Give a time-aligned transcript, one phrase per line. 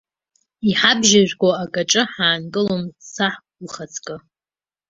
[0.69, 4.15] Иҳабжьыжәго акаҿы ҳаангылом, саҳ ухаҵкы!